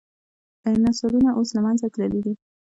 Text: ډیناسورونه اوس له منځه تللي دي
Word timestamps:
ډیناسورونه 0.73 1.29
اوس 1.37 1.49
له 1.55 1.61
منځه 1.65 1.85
تللي 1.93 2.21
دي 2.25 2.33